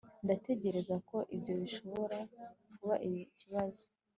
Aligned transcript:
Ndatekereza 0.25 0.95
ko 1.09 1.17
ibyo 1.35 1.53
bishobora 1.61 2.17
kuba 2.75 2.95
ikibazo 3.09 3.83